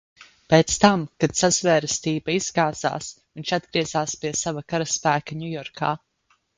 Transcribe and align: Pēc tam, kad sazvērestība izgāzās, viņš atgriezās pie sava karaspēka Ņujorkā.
Pēc 0.53 0.71
tam, 0.85 1.03
kad 1.23 1.37
sazvērestība 1.41 2.35
izgāzās, 2.39 3.13
viņš 3.37 3.55
atgriezās 3.61 4.19
pie 4.25 4.35
sava 4.45 4.69
karaspēka 4.73 5.43
Ņujorkā. 5.45 5.97